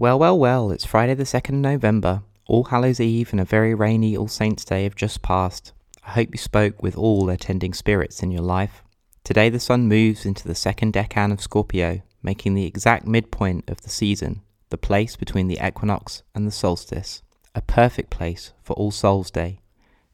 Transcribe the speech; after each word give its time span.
Well, 0.00 0.18
well, 0.18 0.38
well, 0.38 0.70
it's 0.70 0.86
Friday 0.86 1.12
the 1.12 1.24
2nd 1.24 1.56
November. 1.56 2.22
All 2.48 2.64
Hallows 2.64 3.00
Eve 3.00 3.32
and 3.32 3.40
a 3.40 3.44
very 3.44 3.74
rainy 3.74 4.16
All 4.16 4.28
Saints 4.28 4.64
Day 4.64 4.84
have 4.84 4.96
just 4.96 5.20
passed. 5.20 5.74
I 6.02 6.12
hope 6.12 6.30
you 6.32 6.38
spoke 6.38 6.82
with 6.82 6.96
all 6.96 7.28
attending 7.28 7.74
spirits 7.74 8.22
in 8.22 8.30
your 8.30 8.40
life. 8.40 8.82
Today 9.24 9.50
the 9.50 9.60
sun 9.60 9.88
moves 9.88 10.24
into 10.24 10.48
the 10.48 10.54
second 10.54 10.94
decan 10.94 11.32
of 11.32 11.42
Scorpio, 11.42 12.00
making 12.22 12.54
the 12.54 12.64
exact 12.64 13.06
midpoint 13.06 13.68
of 13.68 13.82
the 13.82 13.90
season, 13.90 14.40
the 14.70 14.78
place 14.78 15.16
between 15.16 15.48
the 15.48 15.58
equinox 15.62 16.22
and 16.34 16.46
the 16.46 16.50
solstice. 16.50 17.20
A 17.54 17.60
perfect 17.60 18.08
place 18.08 18.54
for 18.62 18.72
All 18.76 18.90
Souls 18.90 19.30
Day. 19.30 19.60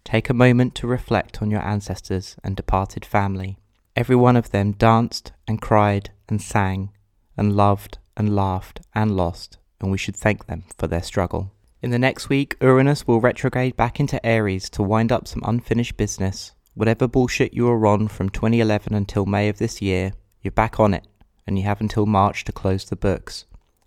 Take 0.03 0.29
a 0.29 0.35
moment 0.35 0.75
to 0.75 0.89
reflect 0.89 1.41
on 1.41 1.53
your 1.53 1.63
ancestors 1.63 2.35
and 2.43 2.57
departed 2.57 3.05
family. 3.05 3.61
Every 3.95 4.17
one 4.17 4.35
of 4.35 4.51
them 4.51 4.73
danced 4.73 5.31
and 5.47 5.63
cried 5.63 6.11
and 6.29 6.43
sang 6.43 6.91
and 7.37 7.55
loved 7.55 7.99
and 8.17 8.35
laughed 8.35 8.81
and 8.93 9.17
lost 9.17 9.59
and 9.81 9.91
we 9.91 9.99
should 9.99 10.17
thank 10.17 10.47
them 10.47 10.65
for 10.79 10.87
their 10.87 11.03
struggle. 11.03 11.53
In 11.83 11.91
the 11.91 11.99
next 11.99 12.29
week, 12.29 12.57
Uranus 12.61 13.07
will 13.07 13.21
retrograde 13.21 13.77
back 13.77 14.01
into 14.01 14.25
Aries 14.25 14.69
to 14.71 14.83
wind 14.83 15.13
up 15.13 15.29
some 15.29 15.43
unfinished 15.45 15.97
business. 15.97 16.53
Whatever 16.75 17.07
bullshit 17.07 17.55
you 17.55 17.67
were 17.67 17.87
on 17.87 18.09
from 18.09 18.29
2011 18.29 18.95
until 18.95 19.27
May 19.27 19.49
of 19.49 19.59
this 19.59 19.81
year, 19.81 20.13
you're 20.43 20.53
back 20.53 20.81
on 20.81 20.95
it, 20.95 21.07
and 21.47 21.59
you 21.59 21.65
have 21.65 21.81
until 21.81 22.07
March 22.07 22.45
to 22.45 22.53
close 22.53 22.85
the 22.85 22.97
books. 22.97 23.45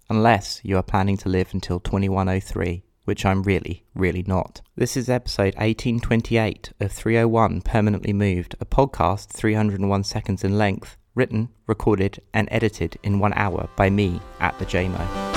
Unless 0.09 0.61
you 0.63 0.77
are 0.77 0.83
planning 0.83 1.17
to 1.17 1.29
live 1.29 1.49
until 1.53 1.79
2103, 1.79 2.83
which 3.05 3.25
I'm 3.25 3.43
really, 3.43 3.85
really 3.95 4.23
not. 4.25 4.61
This 4.75 4.95
is 4.95 5.09
episode 5.09 5.55
1828 5.55 6.73
of 6.79 6.91
301 6.91 7.61
Permanently 7.61 8.13
Moved, 8.13 8.55
a 8.59 8.65
podcast 8.65 9.29
301 9.29 10.03
seconds 10.03 10.43
in 10.43 10.57
length, 10.57 10.95
written, 11.15 11.49
recorded, 11.67 12.21
and 12.33 12.47
edited 12.51 12.97
in 13.03 13.19
one 13.19 13.33
hour 13.33 13.67
by 13.75 13.89
me 13.89 14.19
at 14.39 14.57
the 14.59 14.65
Jaymo. 14.65 15.28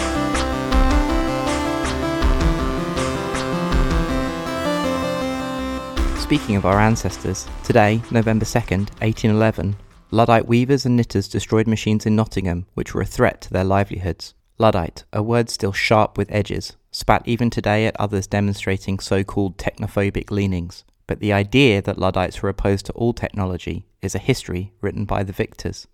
Speaking 6.33 6.57
of 6.57 6.65
our 6.65 6.81
ancestors, 6.81 7.47
today, 7.63 8.01
November 8.11 8.47
2nd, 8.47 8.89
1811, 9.03 9.77
Luddite 10.11 10.49
weavers 10.49 10.87
and 10.87 10.97
knitters 10.97 11.29
destroyed 11.29 11.67
machines 11.67 12.07
in 12.07 12.17
Nottingham 12.17 12.65
which 12.73 12.95
were 12.95 13.03
a 13.03 13.05
threat 13.05 13.43
to 13.43 13.51
their 13.51 13.65
livelihoods. 13.65 14.33
Luddite, 14.57 15.05
a 15.13 15.23
word 15.23 15.51
still 15.51 15.75
sharp 15.75 16.17
with 16.17 16.33
edges, 16.33 16.75
spat 16.91 17.21
even 17.27 17.51
today 17.51 17.85
at 17.85 18.01
others 18.01 18.27
demonstrating 18.27 18.99
so 18.99 19.23
called 19.23 19.59
technophobic 19.59 20.31
leanings. 20.31 20.85
But 21.07 21.21
the 21.21 21.35
idea 21.35 21.83
that 21.83 21.99
Luddites 21.99 22.41
were 22.41 22.49
opposed 22.49 22.87
to 22.87 22.95
all 22.95 23.13
technology 23.13 23.85
is 24.01 24.15
a 24.15 24.19
history 24.19 24.73
written 24.81 25.05
by 25.05 25.25
the 25.25 25.35
victors. 25.35 25.87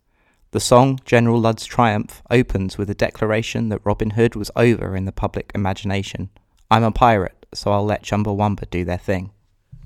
The 0.53 0.61
song 0.61 1.01
General 1.05 1.41
Ludd's 1.41 1.67
Triumph 1.67 2.23
opens 2.31 2.79
with 2.79 2.89
a 2.89 2.95
declaration 2.95 3.71
that 3.71 3.85
Robin 3.85 4.11
Hood 4.11 4.37
was 4.37 4.53
over 4.55 4.95
in 4.95 5.05
the 5.05 5.11
public 5.11 5.51
imagination. 5.53 6.31
I'm 6.71 6.85
a 6.85 6.93
pirate, 6.93 7.45
so 7.53 7.73
I'll 7.73 7.85
let 7.85 8.05
Chumbawamba 8.05 8.71
do 8.71 8.85
their 8.85 8.99
thing. 8.99 9.33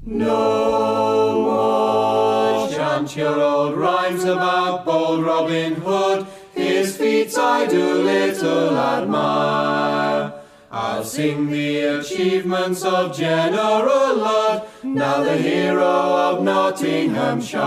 No 0.04 1.42
more 1.42 2.68
chant 2.68 3.14
your 3.14 3.40
old 3.40 3.76
rhymes 3.76 4.24
about 4.24 4.84
bold 4.84 5.24
Robin 5.24 5.74
Hood. 5.74 6.26
His 6.54 6.96
feats 6.96 7.38
I 7.38 7.66
do 7.68 8.02
little 8.02 8.76
admire. 8.76 10.32
I'll 10.72 11.04
sing 11.04 11.50
the 11.50 12.00
achievements 12.00 12.82
of 12.84 13.16
General 13.16 14.16
Ludd, 14.16 14.66
now 14.82 15.22
the 15.22 15.36
hero 15.36 15.84
of 15.84 16.42
Nottinghamshire. 16.42 17.60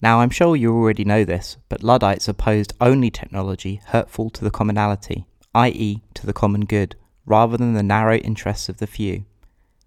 Now, 0.00 0.20
I'm 0.20 0.30
sure 0.30 0.54
you 0.54 0.72
already 0.72 1.04
know 1.04 1.24
this, 1.24 1.56
but 1.68 1.82
Luddites 1.82 2.28
opposed 2.28 2.72
only 2.80 3.10
technology 3.10 3.80
hurtful 3.86 4.30
to 4.30 4.44
the 4.44 4.50
commonality, 4.50 5.26
i.e., 5.56 6.02
to 6.14 6.24
the 6.24 6.32
common 6.32 6.66
good, 6.66 6.94
rather 7.26 7.56
than 7.56 7.74
the 7.74 7.82
narrow 7.82 8.18
interests 8.18 8.68
of 8.68 8.76
the 8.76 8.86
few. 8.86 9.24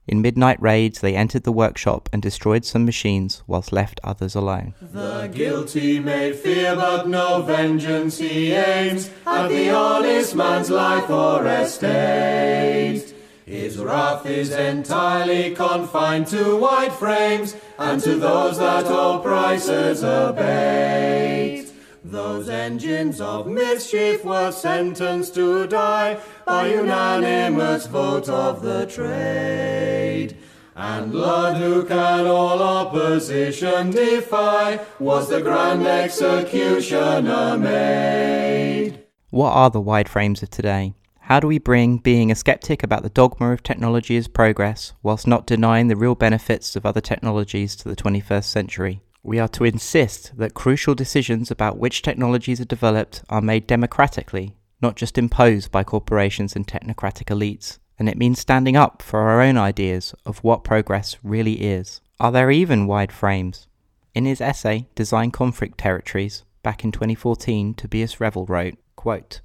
In 0.08 0.22
midnight 0.22 0.62
raids, 0.62 1.02
they 1.02 1.18
entered 1.18 1.44
the 1.44 1.52
workshop 1.52 2.08
and 2.14 2.22
destroyed 2.22 2.64
some 2.64 2.86
machines, 2.86 3.44
whilst 3.46 3.74
left 3.74 4.00
others 4.06 4.36
alone. 4.36 4.74
The 4.82 5.30
guilty 5.34 6.00
may 6.00 6.32
fear, 6.32 6.78
but 6.78 7.10
no 7.10 7.42
vengeance 7.42 8.18
he 8.18 8.54
aims 8.54 9.10
at 9.26 9.50
the 9.50 9.70
honest 9.70 10.34
man's 10.34 10.70
life 10.70 11.10
or 11.10 11.46
estate. 11.46 13.14
His 13.46 13.78
wrath 13.78 14.26
is 14.26 14.52
entirely 14.52 15.54
confined 15.54 16.28
to 16.28 16.56
wide 16.56 16.94
frames 16.94 17.58
and 17.78 18.02
to 18.04 18.16
those 18.16 18.60
that 18.60 18.86
all 18.86 19.20
prices 19.20 20.04
abate. 20.04 21.72
Those 22.10 22.48
engines 22.48 23.20
of 23.20 23.48
mischief 23.48 24.24
were 24.24 24.54
sentenced 24.54 25.36
to 25.36 25.68
die 25.68 26.22
by 26.46 26.68
unanimous 26.68 27.86
vote 27.88 28.30
of 28.30 28.62
the 28.62 28.86
trade. 28.86 30.38
And 30.74 31.14
Ludd, 31.14 31.58
who 31.58 31.84
can 31.84 32.26
all 32.26 32.64
opposition 32.64 33.92
defy, 33.92 34.80
was 35.00 35.28
the 35.28 35.42
grand 35.42 35.86
executioner 35.86 37.58
made. 37.58 39.04
What 39.30 39.52
are 39.52 39.70
the 39.70 39.82
wide 39.82 40.08
frames 40.08 40.42
of 40.42 40.50
today? 40.50 40.94
How 41.20 41.42
do 41.42 41.48
we 41.48 41.60
bring 41.60 41.98
being 41.98 42.32
a 42.32 42.36
skeptic 42.36 42.84
about 42.84 43.04
the 43.04 43.10
dogma 43.10 43.52
of 43.52 43.64
technology 43.64 44.16
as 44.16 44.30
progress, 44.30 44.94
whilst 45.04 45.28
not 45.28 45.46
denying 45.46 45.90
the 45.90 45.98
real 45.98 46.16
benefits 46.16 46.78
of 46.78 46.86
other 46.86 47.02
technologies 47.02 47.76
to 47.76 47.90
the 47.90 47.98
21st 47.98 48.46
century? 48.46 49.02
We 49.28 49.40
are 49.40 49.50
to 49.50 49.66
insist 49.66 50.38
that 50.38 50.54
crucial 50.54 50.96
decisions 50.96 51.52
about 51.52 51.78
which 51.78 52.02
technologies 52.02 52.62
are 52.62 52.66
developed 52.66 53.24
are 53.28 53.42
made 53.42 53.68
democratically, 53.68 54.56
not 54.82 54.96
just 54.96 55.18
imposed 55.18 55.70
by 55.70 55.84
corporations 55.84 56.56
and 56.56 56.66
technocratic 56.66 57.26
elites. 57.26 57.78
And 58.00 58.08
it 58.08 58.18
means 58.18 58.40
standing 58.40 58.78
up 58.78 59.02
for 59.02 59.20
our 59.20 59.42
own 59.42 59.58
ideas 59.58 60.16
of 60.26 60.38
what 60.46 60.64
progress 60.64 61.18
really 61.24 61.56
is. 61.56 62.00
Are 62.22 62.32
there 62.32 62.50
even 62.50 62.88
wide 62.88 63.12
frames? 63.12 63.68
In 64.16 64.24
his 64.24 64.40
essay, 64.40 64.88
Designed 64.96 65.34
Conflict 65.34 65.78
Territories, 65.78 66.46
back 66.64 66.86
in 66.86 66.94
2014, 66.94 67.74
Tobias 67.74 68.22
Revell 68.22 68.46
wrote, 68.46 68.78
quote, 68.96 69.42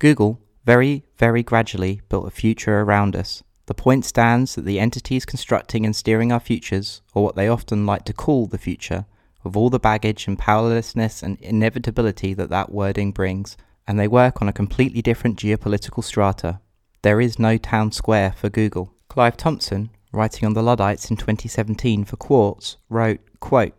Google 0.00 0.40
very, 0.64 1.04
very 1.18 1.44
gradually 1.44 2.00
built 2.08 2.26
a 2.26 2.32
future 2.32 2.80
around 2.80 3.14
us 3.14 3.44
the 3.70 3.74
point 3.74 4.04
stands 4.04 4.56
that 4.56 4.64
the 4.64 4.80
entities 4.80 5.24
constructing 5.24 5.86
and 5.86 5.94
steering 5.94 6.32
our 6.32 6.40
futures, 6.40 7.02
or 7.14 7.22
what 7.22 7.36
they 7.36 7.46
often 7.46 7.86
like 7.86 8.04
to 8.06 8.12
call 8.12 8.48
the 8.48 8.58
future, 8.58 9.06
with 9.42 9.56
all 9.56 9.70
the 9.70 9.78
baggage 9.78 10.26
and 10.26 10.38
powerlessness 10.38 11.22
and 11.22 11.40
inevitability 11.40 12.34
that 12.34 12.50
that 12.50 12.72
wording 12.72 13.12
brings, 13.12 13.56
and 13.86 13.98
they 13.98 14.08
work 14.08 14.40
on 14.40 14.48
a 14.48 14.52
completely 14.52 15.02
different 15.02 15.38
geopolitical 15.38 16.04
strata. 16.04 16.60
There 17.02 17.20
is 17.20 17.38
no 17.38 17.56
town 17.56 17.92
square 17.92 18.32
for 18.32 18.48
Google. 18.48 18.92
Clive 19.08 19.36
Thompson, 19.36 19.90
writing 20.12 20.46
on 20.46 20.54
the 20.54 20.62
Luddites 20.62 21.10
in 21.10 21.16
2017 21.16 22.04
for 22.04 22.16
Quartz, 22.16 22.76
wrote, 22.88 23.20
quote, 23.40 23.74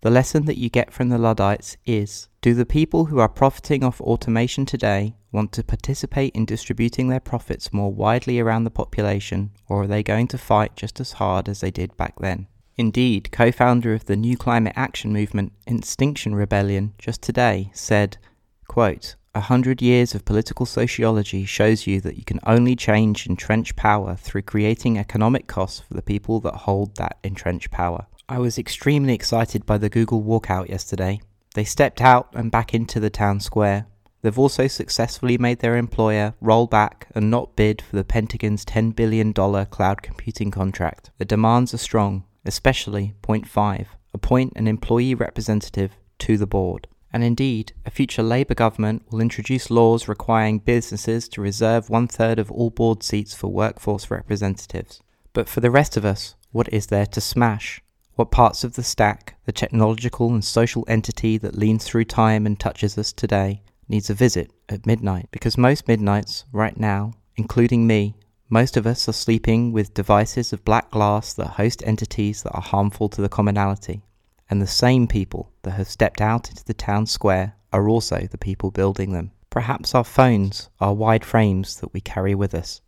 The 0.00 0.10
lesson 0.10 0.46
that 0.46 0.58
you 0.58 0.70
get 0.70 0.92
from 0.92 1.08
the 1.08 1.18
Luddites 1.18 1.76
is 1.84 2.28
do 2.40 2.54
the 2.54 2.66
people 2.66 3.06
who 3.06 3.18
are 3.18 3.28
profiting 3.28 3.84
off 3.84 4.00
automation 4.00 4.66
today 4.66 5.14
want 5.30 5.52
to 5.52 5.62
participate 5.62 6.34
in 6.34 6.44
distributing 6.44 7.08
their 7.08 7.20
profits 7.20 7.72
more 7.72 7.92
widely 7.92 8.40
around 8.40 8.64
the 8.64 8.70
population, 8.70 9.50
or 9.68 9.82
are 9.82 9.86
they 9.86 10.02
going 10.02 10.28
to 10.28 10.38
fight 10.38 10.76
just 10.76 11.00
as 11.00 11.12
hard 11.12 11.48
as 11.48 11.60
they 11.60 11.70
did 11.70 11.96
back 11.96 12.18
then? 12.18 12.46
Indeed, 12.76 13.30
co 13.32 13.52
founder 13.52 13.92
of 13.94 14.06
the 14.06 14.16
new 14.16 14.36
climate 14.36 14.72
action 14.76 15.12
movement, 15.12 15.52
Extinction 15.66 16.34
Rebellion, 16.34 16.94
just 16.98 17.22
today 17.22 17.70
said, 17.74 18.18
quote, 18.66 19.16
a 19.34 19.40
hundred 19.40 19.80
years 19.80 20.14
of 20.14 20.24
political 20.24 20.66
sociology 20.66 21.44
shows 21.44 21.86
you 21.86 22.00
that 22.02 22.16
you 22.16 22.24
can 22.24 22.40
only 22.44 22.76
change 22.76 23.26
entrenched 23.26 23.76
power 23.76 24.14
through 24.16 24.42
creating 24.42 24.98
economic 24.98 25.46
costs 25.46 25.80
for 25.80 25.94
the 25.94 26.02
people 26.02 26.40
that 26.40 26.54
hold 26.54 26.96
that 26.96 27.18
entrenched 27.22 27.70
power. 27.70 28.06
I 28.28 28.38
was 28.38 28.58
extremely 28.58 29.14
excited 29.14 29.64
by 29.66 29.78
the 29.78 29.88
Google 29.88 30.22
walkout 30.22 30.68
yesterday. 30.68 31.20
They 31.54 31.64
stepped 31.64 32.00
out 32.00 32.28
and 32.34 32.50
back 32.50 32.74
into 32.74 33.00
the 33.00 33.10
town 33.10 33.40
square, 33.40 33.86
They've 34.22 34.38
also 34.38 34.68
successfully 34.68 35.36
made 35.36 35.58
their 35.58 35.76
employer 35.76 36.34
roll 36.40 36.68
back 36.68 37.08
and 37.12 37.28
not 37.28 37.56
bid 37.56 37.82
for 37.82 37.96
the 37.96 38.04
Pentagon's 38.04 38.64
$10 38.64 38.94
billion 38.94 39.32
cloud 39.32 40.02
computing 40.02 40.52
contract. 40.52 41.10
The 41.18 41.24
demands 41.24 41.74
are 41.74 41.78
strong, 41.78 42.24
especially 42.44 43.14
point 43.22 43.46
5, 43.46 43.88
appoint 44.14 44.52
an 44.56 44.66
employee 44.66 45.14
representative 45.14 45.92
to 46.18 46.36
the 46.36 46.46
board. 46.46 46.88
And 47.12 47.22
indeed, 47.22 47.72
a 47.84 47.90
future 47.90 48.22
Labour 48.22 48.54
government 48.54 49.02
will 49.10 49.20
introduce 49.20 49.70
laws 49.70 50.08
requiring 50.08 50.60
businesses 50.60 51.28
to 51.30 51.42
reserve 51.42 51.90
one 51.90 52.08
third 52.08 52.38
of 52.38 52.50
all 52.50 52.70
board 52.70 53.02
seats 53.02 53.34
for 53.34 53.48
workforce 53.48 54.10
representatives. 54.10 55.00
But 55.34 55.48
for 55.48 55.60
the 55.60 55.70
rest 55.70 55.96
of 55.96 56.04
us, 56.04 56.34
what 56.52 56.72
is 56.72 56.86
there 56.86 57.06
to 57.06 57.20
smash? 57.20 57.82
What 58.14 58.30
parts 58.30 58.64
of 58.64 58.74
the 58.74 58.82
stack, 58.82 59.36
the 59.46 59.52
technological 59.52 60.32
and 60.32 60.44
social 60.44 60.84
entity 60.88 61.38
that 61.38 61.56
leans 61.56 61.84
through 61.84 62.04
time 62.04 62.46
and 62.46 62.58
touches 62.58 62.96
us 62.96 63.12
today, 63.12 63.62
needs 63.88 64.10
a 64.10 64.14
visit 64.14 64.50
at 64.68 64.86
midnight 64.86 65.28
because 65.30 65.58
most 65.58 65.88
midnights, 65.88 66.44
right 66.52 66.78
now, 66.78 67.12
including 67.36 67.86
me, 67.86 68.14
most 68.52 68.76
of 68.76 68.86
us 68.86 69.08
are 69.08 69.14
sleeping 69.14 69.72
with 69.72 69.94
devices 69.94 70.52
of 70.52 70.62
black 70.62 70.90
glass 70.90 71.32
that 71.32 71.56
host 71.56 71.82
entities 71.86 72.42
that 72.42 72.52
are 72.52 72.60
harmful 72.60 73.08
to 73.08 73.22
the 73.22 73.28
commonality. 73.30 74.02
And 74.50 74.60
the 74.60 74.66
same 74.66 75.06
people 75.06 75.50
that 75.62 75.70
have 75.70 75.88
stepped 75.88 76.20
out 76.20 76.50
into 76.50 76.62
the 76.62 76.74
town 76.74 77.06
square 77.06 77.54
are 77.72 77.88
also 77.88 78.28
the 78.30 78.36
people 78.36 78.70
building 78.70 79.12
them. 79.12 79.30
Perhaps 79.48 79.94
our 79.94 80.04
phones 80.04 80.68
are 80.82 80.92
wide 80.92 81.24
frames 81.24 81.80
that 81.80 81.94
we 81.94 82.02
carry 82.02 82.34
with 82.34 82.54
us. 82.54 82.80